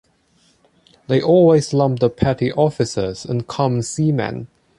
[1.05, 4.47] They always lump the petty officers and common seamen.